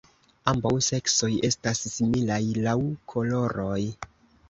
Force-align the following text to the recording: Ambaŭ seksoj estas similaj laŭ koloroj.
Ambaŭ 0.51 0.71
seksoj 0.85 1.29
estas 1.51 1.83
similaj 1.99 2.41
laŭ 2.69 2.77
koloroj. 3.15 3.81